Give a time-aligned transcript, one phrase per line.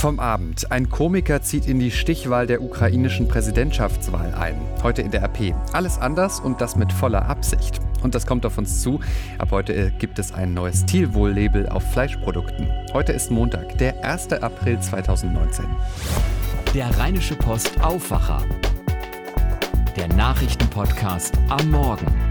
[0.00, 0.72] Vom Abend.
[0.72, 4.56] Ein Komiker zieht in die Stichwahl der ukrainischen Präsidentschaftswahl ein.
[4.82, 5.54] Heute in der RP.
[5.74, 7.80] Alles anders und das mit voller Absicht.
[8.02, 9.00] Und das kommt auf uns zu.
[9.36, 12.66] Ab heute gibt es ein neues Tierwohl-Label auf Fleischprodukten.
[12.94, 14.32] Heute ist Montag, der 1.
[14.32, 15.66] April 2019.
[16.72, 18.42] Der Rheinische Post Aufwacher.
[19.98, 22.29] Der Nachrichtenpodcast am Morgen.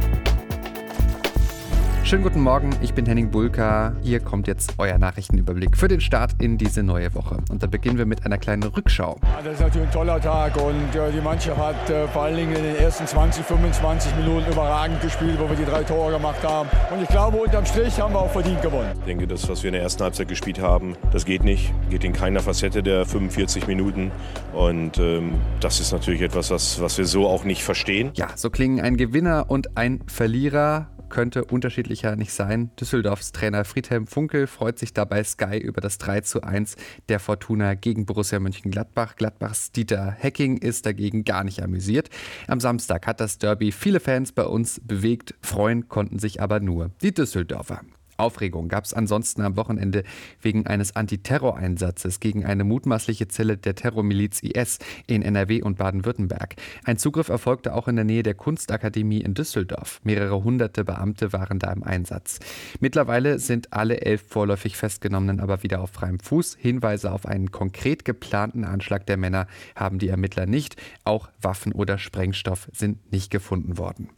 [2.09, 3.93] Schönen guten Morgen, ich bin Henning Bulka.
[4.01, 7.37] Hier kommt jetzt euer Nachrichtenüberblick für den Start in diese neue Woche.
[7.51, 9.19] Und da beginnen wir mit einer kleinen Rückschau.
[9.21, 12.37] Ja, das ist natürlich ein toller Tag und äh, die Mannschaft hat äh, vor allen
[12.37, 16.43] Dingen in den ersten 20, 25 Minuten überragend gespielt, wo wir die drei Tore gemacht
[16.43, 16.67] haben.
[16.91, 18.89] Und ich glaube, unterm Strich haben wir auch verdient gewonnen.
[18.97, 21.71] Ich denke, das, was wir in der ersten Halbzeit gespielt haben, das geht nicht.
[21.91, 24.09] Geht in keiner Facette der 45 Minuten.
[24.53, 28.09] Und ähm, das ist natürlich etwas, was, was wir so auch nicht verstehen.
[28.15, 32.71] Ja, so klingen ein Gewinner und ein Verlierer könnte unterschiedlicher nicht sein.
[32.79, 36.75] Düsseldorfs Trainer Friedhelm Funkel freut sich dabei Sky über das 3 zu 1
[37.09, 39.15] der Fortuna gegen Borussia Mönchengladbach.
[39.15, 42.09] Gladbachs Dieter Hecking ist dagegen gar nicht amüsiert.
[42.47, 46.91] Am Samstag hat das Derby viele Fans bei uns bewegt, freuen konnten sich aber nur
[47.01, 47.81] die Düsseldorfer.
[48.19, 50.03] Aufregung gab es ansonsten am Wochenende
[50.41, 56.55] wegen eines Antiterroreinsatzes gegen eine mutmaßliche Zelle der Terrormiliz IS in NRW und Baden-Württemberg.
[56.83, 60.01] Ein Zugriff erfolgte auch in der Nähe der Kunstakademie in Düsseldorf.
[60.03, 62.39] Mehrere hunderte Beamte waren da im Einsatz.
[62.79, 66.57] Mittlerweile sind alle elf vorläufig Festgenommenen aber wieder auf freiem Fuß.
[66.59, 70.75] Hinweise auf einen konkret geplanten Anschlag der Männer haben die Ermittler nicht.
[71.03, 74.09] Auch Waffen oder Sprengstoff sind nicht gefunden worden.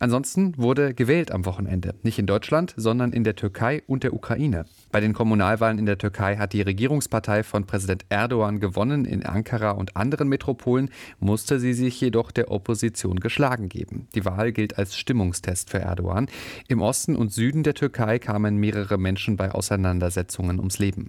[0.00, 1.94] Ansonsten wurde gewählt am Wochenende.
[2.02, 4.64] Nicht in Deutschland, sondern in der Türkei und der Ukraine.
[4.90, 9.04] Bei den Kommunalwahlen in der Türkei hat die Regierungspartei von Präsident Erdogan gewonnen.
[9.04, 14.08] In Ankara und anderen Metropolen musste sie sich jedoch der Opposition geschlagen geben.
[14.14, 16.28] Die Wahl gilt als Stimmungstest für Erdogan.
[16.66, 21.08] Im Osten und Süden der Türkei kamen mehrere Menschen bei Auseinandersetzungen ums Leben.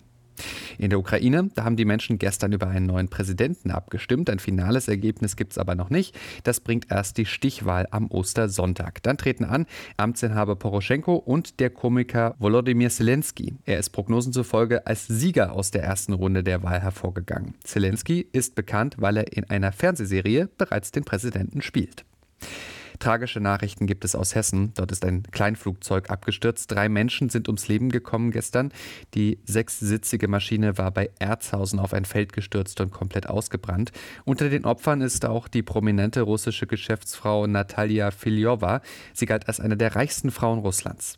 [0.78, 4.30] In der Ukraine, da haben die Menschen gestern über einen neuen Präsidenten abgestimmt.
[4.30, 6.18] Ein finales Ergebnis gibt es aber noch nicht.
[6.44, 9.04] Das bringt erst die Stichwahl am Ostersonntag.
[9.04, 9.66] Dann treten an
[9.98, 13.56] Amtsinhaber Poroschenko und der Komiker Volodymyr Zelensky.
[13.66, 17.56] Er ist Prognosen zufolge als Sieger aus der ersten Runde der Wahl hervorgegangen.
[17.64, 22.06] Zelensky ist bekannt, weil er in einer Fernsehserie bereits den Präsidenten spielt.
[23.02, 24.74] Tragische Nachrichten gibt es aus Hessen.
[24.76, 26.72] Dort ist ein Kleinflugzeug abgestürzt.
[26.72, 28.72] Drei Menschen sind ums Leben gekommen gestern.
[29.16, 33.92] Die sechssitzige Maschine war bei Erzhausen auf ein Feld gestürzt und komplett ausgebrannt.
[34.24, 38.82] Unter den Opfern ist auch die prominente russische Geschäftsfrau Natalia Filjowa.
[39.14, 41.18] Sie galt als eine der reichsten Frauen Russlands.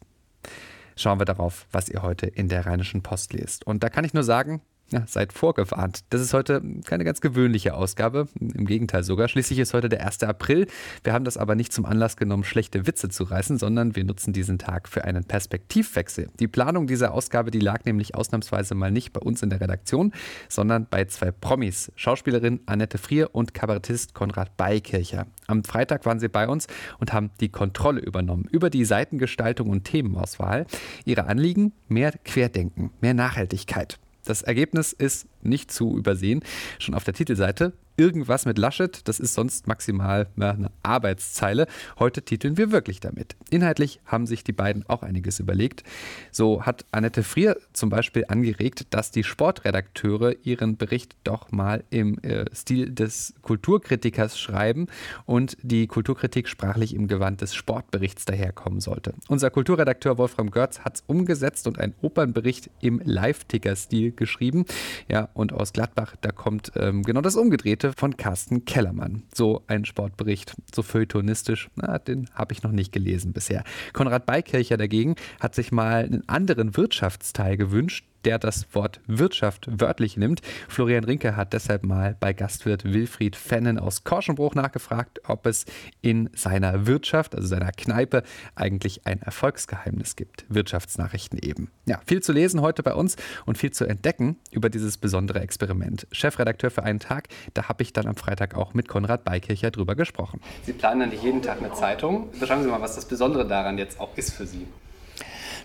[0.96, 3.68] Schauen wir darauf, was ihr heute in der Rheinischen Post lest.
[3.68, 4.62] Und da kann ich nur sagen,
[4.94, 6.02] ja, seid vorgewarnt.
[6.09, 8.28] Das ist heute keine ganz gewöhnliche Ausgabe.
[8.40, 9.28] Im Gegenteil sogar.
[9.28, 10.24] Schließlich ist heute der 1.
[10.24, 10.68] April.
[11.04, 14.34] Wir haben das aber nicht zum Anlass genommen, schlechte Witze zu reißen, sondern wir nutzen
[14.34, 16.30] diesen Tag für einen Perspektivwechsel.
[16.40, 20.14] Die Planung dieser Ausgabe, die lag nämlich ausnahmsweise mal nicht bei uns in der Redaktion,
[20.48, 21.92] sondern bei zwei Promis.
[21.96, 25.26] Schauspielerin Annette Frier und Kabarettist Konrad Beikircher.
[25.48, 26.68] Am Freitag waren sie bei uns
[27.00, 30.68] und haben die Kontrolle übernommen über die Seitengestaltung und Themenauswahl.
[31.06, 31.74] Ihre Anliegen?
[31.88, 33.98] Mehr Querdenken, mehr Nachhaltigkeit.
[34.23, 36.42] Das Ergebnis ist nicht zu übersehen.
[36.80, 41.68] Schon auf der Titelseite irgendwas mit Laschet, das ist sonst maximal eine Arbeitszeile.
[42.00, 43.36] Heute titeln wir wirklich damit.
[43.50, 45.84] Inhaltlich haben sich die beiden auch einiges überlegt.
[46.32, 52.18] So hat Annette Frier zum Beispiel angeregt, dass die Sportredakteure ihren Bericht doch mal im
[52.20, 54.88] äh, Stil des Kulturkritikers schreiben
[55.26, 59.14] und die Kulturkritik sprachlich im Gewand des Sportberichts daherkommen sollte.
[59.28, 64.66] Unser Kulturredakteur Wolfram Görz hat es umgesetzt und einen Opernbericht im Live-Ticker-Stil geschrieben.
[65.08, 69.24] Ja, und aus Gladbach, da kommt ähm, genau das Umgedrehte von Carsten Kellermann.
[69.34, 73.64] So ein Sportbericht, so feuilletonistisch, na, den habe ich noch nicht gelesen bisher.
[73.94, 80.17] Konrad Beikircher dagegen hat sich mal einen anderen Wirtschaftsteil gewünscht, der das Wort Wirtschaft wörtlich
[80.17, 80.41] nimmt.
[80.67, 85.66] Florian Rinke hat deshalb mal bei Gastwirt Wilfried Fennen aus Korschenbruch nachgefragt, ob es
[86.01, 88.23] in seiner Wirtschaft, also seiner Kneipe,
[88.56, 90.45] eigentlich ein Erfolgsgeheimnis gibt.
[90.50, 91.69] Wirtschaftsnachrichten eben.
[91.85, 96.08] Ja, viel zu lesen heute bei uns und viel zu entdecken über dieses besondere Experiment.
[96.11, 99.96] Chefredakteur für einen Tag, da habe ich dann am Freitag auch mit Konrad Beikircher drüber
[99.96, 100.41] gesprochen.
[100.64, 102.29] Sie planen ja nicht jeden Tag eine Zeitung.
[102.40, 104.67] Beschreiben Sie mal, was das Besondere daran jetzt auch ist für Sie.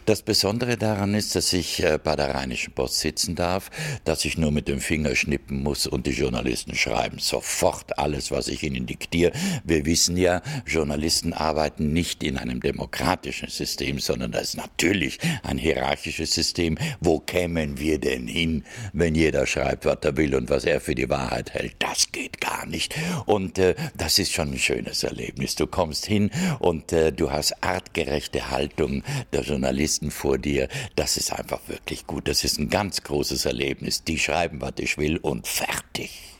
[0.08, 3.70] Das Besondere daran ist, dass ich äh, bei der Rheinischen Post sitzen darf,
[4.04, 8.48] dass ich nur mit dem Finger schnippen muss und die Journalisten schreiben sofort alles, was
[8.48, 9.32] ich ihnen diktiere.
[9.64, 15.58] Wir wissen ja, Journalisten arbeiten nicht in einem demokratischen System, sondern das ist natürlich ein
[15.58, 16.78] hierarchisches System.
[17.00, 18.64] Wo kämen wir denn hin,
[18.94, 21.74] wenn jeder schreibt, was er will und was er für die Wahrheit hält?
[21.80, 22.94] Das geht gar nicht.
[23.26, 25.54] Und äh, das ist schon ein schönes Erlebnis.
[25.54, 26.30] Du kommst hin
[26.60, 29.02] und äh, du hast artgerechte Haltung
[29.34, 32.28] der Journalisten Journalisten vor dir, das ist einfach wirklich gut.
[32.28, 34.04] Das ist ein ganz großes Erlebnis.
[34.04, 36.36] Die schreiben, was ich will und fertig.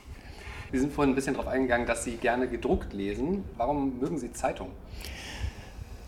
[0.71, 3.43] Wir sind vorhin ein bisschen darauf eingegangen, dass Sie gerne gedruckt lesen.
[3.57, 4.69] Warum mögen Sie Zeitung?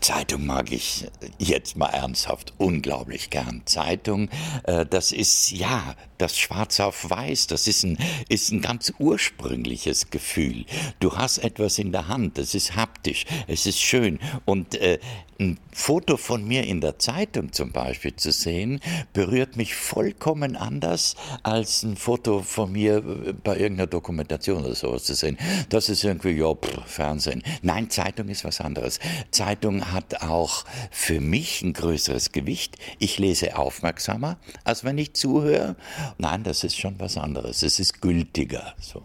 [0.00, 1.08] Zeitung mag ich
[1.38, 3.62] jetzt mal ernsthaft unglaublich gern.
[3.66, 4.30] Zeitung,
[4.64, 10.10] äh, das ist ja das Schwarz auf Weiß, das ist ein, ist ein ganz ursprüngliches
[10.10, 10.64] Gefühl.
[10.98, 14.18] Du hast etwas in der Hand, das ist haptisch, es ist schön.
[14.44, 14.98] Und äh,
[15.42, 18.80] ein Foto von mir in der Zeitung zum Beispiel zu sehen,
[19.12, 25.04] berührt mich vollkommen anders als ein Foto von mir äh, bei irgendeiner Dokumentation oder sowas
[25.04, 25.38] zu sehen.
[25.68, 27.42] Das ist irgendwie, ja, pff, Fernsehen.
[27.62, 29.00] Nein, Zeitung ist was anderes.
[29.30, 32.76] Zeitung hat auch für mich ein größeres Gewicht.
[32.98, 35.76] Ich lese aufmerksamer, als wenn ich zuhöre.
[36.18, 37.62] Nein, das ist schon was anderes.
[37.62, 38.74] Es ist gültiger.
[38.78, 39.02] So.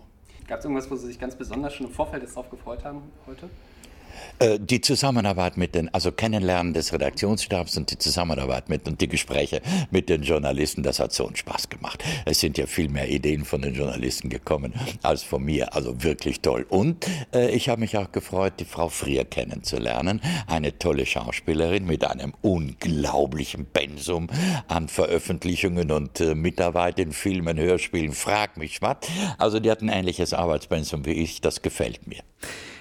[0.47, 3.01] Gab es irgendwas, wo Sie sich ganz besonders schon im Vorfeld jetzt drauf gefreut haben
[3.25, 3.49] heute?
[4.39, 9.07] Äh, die Zusammenarbeit mit den, also Kennenlernen des Redaktionsstabs und die Zusammenarbeit mit und die
[9.07, 12.03] Gespräche mit den Journalisten, das hat so einen Spaß gemacht.
[12.25, 16.41] Es sind ja viel mehr Ideen von den Journalisten gekommen als von mir, also wirklich
[16.41, 16.65] toll.
[16.69, 22.05] Und äh, ich habe mich auch gefreut, die Frau Frier kennenzulernen, eine tolle Schauspielerin mit
[22.05, 24.27] einem unglaublichen Pensum
[24.67, 28.97] an Veröffentlichungen und äh, Mitarbeit in Filmen, Hörspielen, frag mich was.
[29.39, 32.21] Also die hat ein ähnliches Arbeitspensum wie ich, das gefällt mir.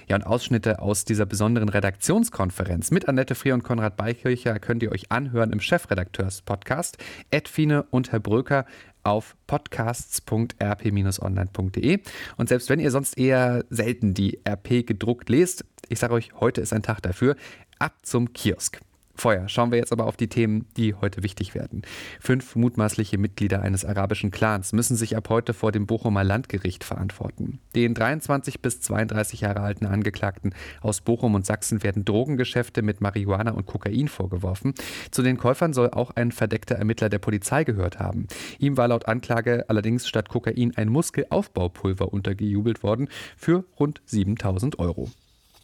[0.07, 4.93] Ja, und Ausschnitte aus dieser besonderen Redaktionskonferenz mit Annette Frier und Konrad Beikircher könnt ihr
[4.93, 6.97] euch anhören im Chefredakteurs-Podcast
[7.29, 8.65] Edfine und Herr Bröker
[9.03, 11.99] auf podcasts.rp-online.de.
[12.37, 16.61] Und selbst wenn ihr sonst eher selten die RP gedruckt lest, ich sage euch, heute
[16.61, 17.35] ist ein Tag dafür.
[17.77, 18.79] Ab zum Kiosk.
[19.17, 21.81] Vorher schauen wir jetzt aber auf die Themen, die heute wichtig werden.
[22.19, 27.59] Fünf mutmaßliche Mitglieder eines arabischen Clans müssen sich ab heute vor dem Bochumer Landgericht verantworten.
[27.75, 33.51] Den 23 bis 32 Jahre alten Angeklagten aus Bochum und Sachsen werden Drogengeschäfte mit Marihuana
[33.51, 34.75] und Kokain vorgeworfen.
[35.09, 38.27] Zu den Käufern soll auch ein verdeckter Ermittler der Polizei gehört haben.
[38.59, 45.09] Ihm war laut Anklage allerdings statt Kokain ein Muskelaufbaupulver untergejubelt worden für rund 7000 Euro.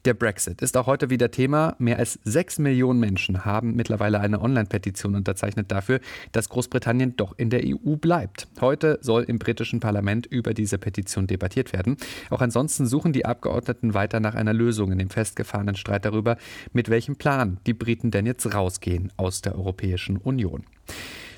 [0.05, 1.77] Der Brexit ist auch heute wieder Thema.
[1.79, 6.01] Mehr als sechs Millionen Menschen haben mittlerweile eine Online-Petition unterzeichnet dafür,
[6.33, 8.49] dass Großbritannien doch in der EU bleibt.
[8.59, 11.95] Heute soll im britischen Parlament über diese Petition debattiert werden.
[12.29, 16.35] Auch ansonsten suchen die Abgeordneten weiter nach einer Lösung in dem festgefahrenen Streit darüber,
[16.73, 20.65] mit welchem Plan die Briten denn jetzt rausgehen aus der Europäischen Union.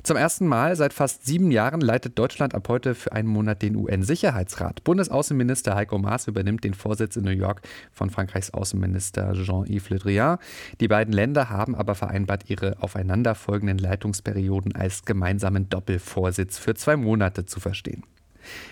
[0.05, 3.75] Zum ersten Mal seit fast sieben Jahren leitet Deutschland ab heute für einen Monat den
[3.75, 4.83] UN-Sicherheitsrat.
[4.83, 10.37] Bundesaußenminister Heiko Maas übernimmt den Vorsitz in New York von Frankreichs Außenminister Jean-Yves Le Drian.
[10.79, 17.47] Die beiden Länder haben aber vereinbart, ihre aufeinanderfolgenden Leitungsperioden als gemeinsamen Doppelvorsitz für zwei Monate
[17.47, 18.03] zu verstehen.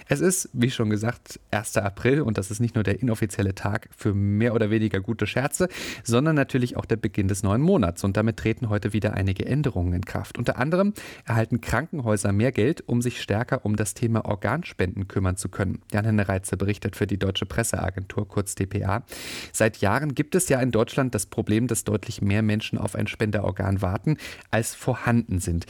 [0.08, 1.78] Es ist, wie schon gesagt, 1.
[1.78, 5.70] April und das ist nicht nur der inoffizielle Tag für mehr oder weniger gute Scherze,
[6.04, 8.04] sondern natürlich auch der Beginn des neuen Monats.
[8.04, 10.38] Und damit treten heute wieder einige Änderungen in Kraft.
[10.38, 10.94] Unter anderem
[11.26, 15.80] erhalten Krankenhäuser mehr Geld, um sich stärker um das Thema Organspenden kümmern zu können.
[15.92, 19.04] Jan-Henne Reitze berichtet für die Deutsche Presseagentur, kurz DPA.
[19.52, 23.08] Seit Jahren gibt es ja in Deutschland das Problem, dass deutlich mehr Menschen auf ein
[23.08, 24.18] Spenderorgan warten,
[24.52, 25.66] als vorhanden sind.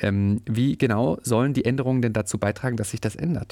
[0.00, 3.47] Ähm, wie genau sollen die Änderungen denn dazu beitragen, dass sich das ändert?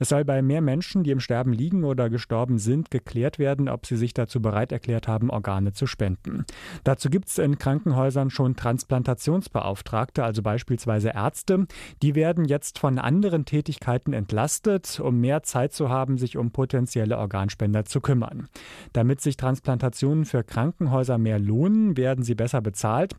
[0.00, 3.84] Es soll bei mehr Menschen, die im Sterben liegen oder gestorben sind, geklärt werden, ob
[3.84, 6.46] sie sich dazu bereit erklärt haben, Organe zu spenden.
[6.84, 11.66] Dazu gibt es in Krankenhäusern schon Transplantationsbeauftragte, also beispielsweise Ärzte.
[12.02, 17.18] Die werden jetzt von anderen Tätigkeiten entlastet, um mehr Zeit zu haben, sich um potenzielle
[17.18, 18.48] Organspender zu kümmern.
[18.94, 23.16] Damit sich Transplantationen für Krankenhäuser mehr lohnen, werden sie besser bezahlt.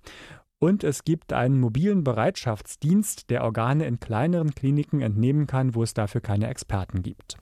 [0.63, 5.95] Und es gibt einen mobilen Bereitschaftsdienst, der Organe in kleineren Kliniken entnehmen kann, wo es
[5.95, 7.37] dafür keine Experten gibt.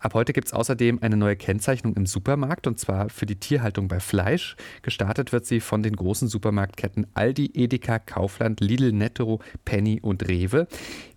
[0.00, 3.88] Ab heute gibt es außerdem eine neue Kennzeichnung im Supermarkt und zwar für die Tierhaltung
[3.88, 4.56] bei Fleisch.
[4.80, 10.66] Gestartet wird sie von den großen Supermarktketten Aldi, Edeka, Kaufland, Lidl, Netto, Penny und Rewe.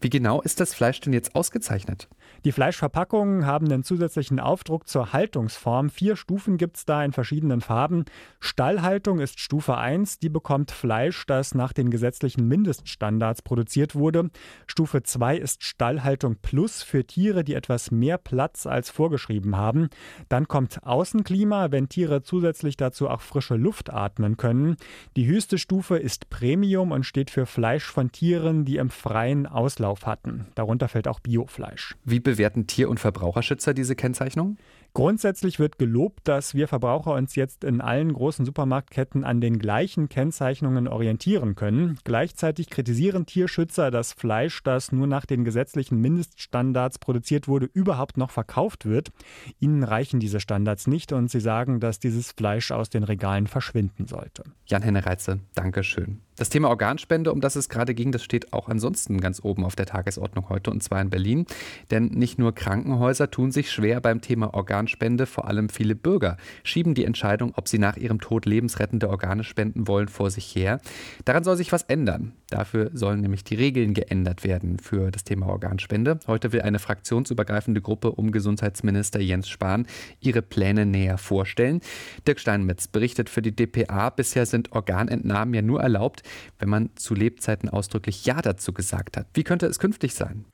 [0.02, 2.10] Wie genau ist das Fleisch denn jetzt ausgezeichnet?
[2.46, 5.90] Die Fleischverpackungen haben einen zusätzlichen Aufdruck zur Haltungsform.
[5.90, 8.06] Vier Stufen gibt es da in verschiedenen Farben.
[8.40, 14.30] Stallhaltung ist Stufe 1, die bekommt Fleisch, das nach den gesetzlichen Mindeststandards produziert wurde.
[14.68, 19.90] Stufe 2 ist Stallhaltung Plus für Tiere, die etwas mehr Platz als vorgeschrieben haben.
[20.30, 24.76] Dann kommt Außenklima, wenn Tiere zusätzlich dazu auch frische Luft atmen können.
[25.18, 30.06] Die höchste Stufe ist Premium und steht für Fleisch von Tieren, die im freien Auslauf
[30.06, 30.46] hatten.
[30.54, 31.96] Darunter fällt auch Biofleisch.
[32.04, 34.58] Wie bewerten Tier- und Verbraucherschützer diese Kennzeichnung?
[34.94, 40.08] Grundsätzlich wird gelobt, dass wir Verbraucher uns jetzt in allen großen Supermarktketten an den gleichen
[40.08, 42.00] Kennzeichnungen orientieren können.
[42.06, 48.32] Gleichzeitig kritisieren Tierschützer, dass Fleisch, das nur nach den gesetzlichen Mindeststandards produziert wurde, überhaupt noch
[48.32, 49.12] verkauft wird.
[49.60, 54.08] Ihnen reichen diese Standards nicht und sie sagen, dass dieses Fleisch aus den Regalen verschwinden
[54.08, 54.44] sollte.
[54.66, 56.22] Jan-Henne Reitze, Dankeschön.
[56.38, 59.78] Das Thema Organspende, um das es gerade ging, das steht auch ansonsten ganz oben auf
[59.78, 61.46] der Tagesordnung heute und zwar in Berlin.
[61.92, 66.94] Denn nicht nur Krankenhäuser tun sich schwer beim Thema Organspende, vor allem viele Bürger schieben
[66.94, 70.82] die Entscheidung, ob sie nach ihrem Tod lebensrettende Organe spenden wollen, vor sich her.
[71.24, 72.34] Daran soll sich was ändern.
[72.50, 76.20] Dafür sollen nämlich die Regeln geändert werden für das Thema Organspende.
[76.28, 79.88] Heute will eine fraktionsübergreifende Gruppe um Gesundheitsminister Jens Spahn
[80.20, 81.80] ihre Pläne näher vorstellen.
[82.28, 86.24] Dirk Steinmetz berichtet für die DPA, bisher sind Organentnahmen ja nur erlaubt,
[86.60, 89.28] wenn man zu Lebzeiten ausdrücklich Ja dazu gesagt hat.
[89.34, 90.46] Wie könnte es künftig sein?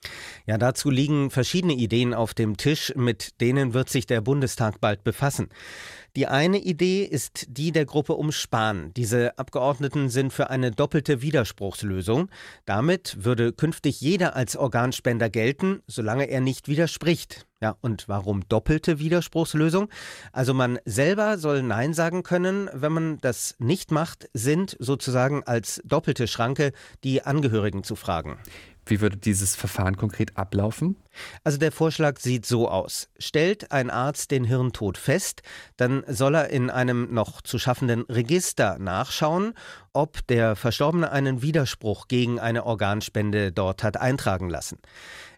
[0.46, 5.04] Ja, dazu liegen verschiedene Ideen auf dem Tisch, mit denen wird sich der Bundestag bald
[5.04, 5.50] befassen.
[6.16, 8.94] Die eine Idee ist die der Gruppe um Spahn.
[8.96, 12.30] Diese Abgeordneten sind für eine doppelte Widerspruchslösung.
[12.66, 17.48] Damit würde künftig jeder als Organspender gelten, solange er nicht widerspricht.
[17.62, 19.88] Ja, und warum doppelte Widerspruchslösung?
[20.32, 22.70] Also man selber soll Nein sagen können.
[22.74, 26.72] Wenn man das nicht macht, sind sozusagen als doppelte Schranke
[27.04, 28.40] die Angehörigen zu fragen.
[28.88, 30.96] Wie würde dieses Verfahren konkret ablaufen?
[31.44, 33.10] Also der Vorschlag sieht so aus.
[33.20, 35.44] Stellt ein Arzt den Hirntod fest,
[35.78, 39.54] dann soll er in einem noch zu schaffenden Register nachschauen,
[39.94, 44.80] ob der Verstorbene einen Widerspruch gegen eine Organspende dort hat eintragen lassen.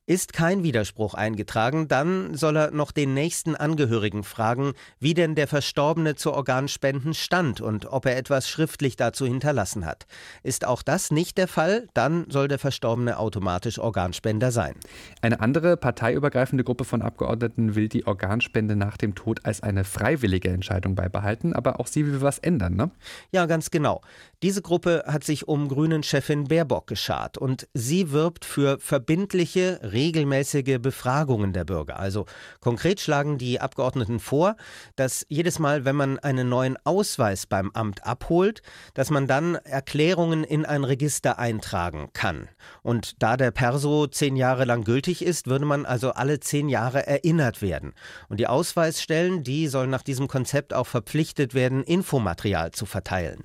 [0.05, 5.48] Ist kein Widerspruch eingetragen, dann soll er noch den nächsten Angehörigen fragen, wie denn der
[5.48, 10.05] Verstorbene zu Organspenden stand und ob er etwas schriftlich dazu hinterlassen hat.
[10.43, 14.75] Ist auch das nicht der Fall, dann soll der Verstorbene automatisch Organspender sein.
[15.22, 20.50] Eine andere parteiübergreifende Gruppe von Abgeordneten will die Organspende nach dem Tod als eine freiwillige
[20.50, 22.91] Entscheidung beibehalten, aber auch sie will was ändern, ne?
[23.31, 24.01] Ja, ganz genau.
[24.41, 31.53] Diese Gruppe hat sich um Grünen-Chefin Baerbock geschart und sie wirbt für verbindliche, regelmäßige Befragungen
[31.53, 32.00] der Bürger.
[32.00, 32.25] Also
[32.59, 34.55] konkret schlagen die Abgeordneten vor,
[34.95, 38.62] dass jedes Mal, wenn man einen neuen Ausweis beim Amt abholt,
[38.93, 42.50] dass man dann Erklärungen in ein Register eintragen kann.
[42.81, 47.07] Und da der Perso zehn Jahre lang gültig ist, würde man also alle zehn Jahre
[47.07, 47.93] erinnert werden.
[48.29, 53.43] Und die Ausweisstellen, die sollen nach diesem Konzept auch verpflichtet werden, Infomaterial zu verteilen.